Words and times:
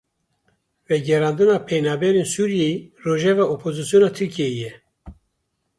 Vegerandina 0.89 1.55
penaberên 1.67 2.27
Sûriyeyê 2.33 2.75
rojeva 3.05 3.45
opozîsyona 3.53 4.09
Tirkiyeyê 4.15 4.57
ye. 4.61 4.71